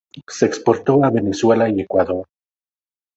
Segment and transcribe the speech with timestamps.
[0.27, 2.27] Se exportó a Venezuela y Ecuador.